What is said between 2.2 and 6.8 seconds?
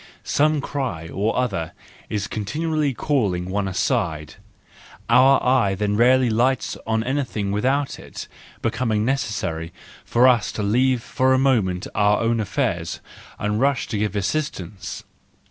continually calling one aside: our eye then rarely lights